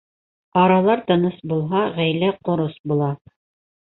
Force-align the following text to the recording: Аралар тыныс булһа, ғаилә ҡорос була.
Аралар 0.59 1.03
тыныс 1.11 1.37
булһа, 1.51 1.81
ғаилә 1.97 2.31
ҡорос 2.49 2.81
була. 2.93 3.11